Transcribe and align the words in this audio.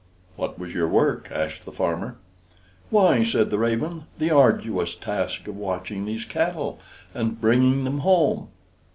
"What 0.35 0.57
was 0.57 0.73
your 0.73 0.87
work?" 0.87 1.29
asked 1.31 1.63
the 1.63 1.71
farmer. 1.71 2.17
"Why," 2.89 3.23
said 3.23 3.51
the 3.51 3.59
raven, 3.59 4.05
"the 4.17 4.31
arduous 4.31 4.95
task 4.95 5.47
of 5.47 5.55
watching 5.55 6.05
these 6.05 6.25
cattle 6.25 6.79
and 7.13 7.39
bringing 7.39 7.83
them 7.83 7.99
home." 7.99 8.47